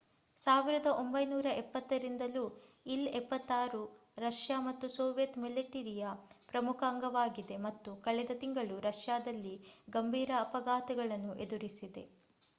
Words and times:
1970 0.37 1.97
ರಿಂದಲೂ 2.03 2.41
ಇಲ್-76 2.85 3.81
ರಷ್ಯಾ 4.17 4.57
ಮತ್ತು 4.61 4.87
ಸೋವಿಯತ್ 4.95 5.37
ಮಿಲಿಟರಿಯ 5.37 6.05
ಪ್ರಮುಖ 6.49 6.83
ಅಂಗವಾಗಿದೆ 6.89 7.57
ಮತ್ತು 7.67 7.93
ಕಳೆದ 8.05 8.37
ತಿಂಗಳು 8.41 8.77
ರಷ್ಯಾದಲ್ಲಿ 8.87 9.53
ಗಂಭೀರ 9.89 10.31
ಅಪಘಾತವನ್ನು 10.41 11.35
ಎದುರಿಸಿದೆ 11.45 12.05